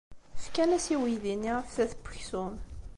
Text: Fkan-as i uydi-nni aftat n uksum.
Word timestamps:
Fkan-as 0.43 0.85
i 0.93 0.95
uydi-nni 1.03 1.51
aftat 1.59 1.91
n 1.95 1.99
uksum. 2.05 2.53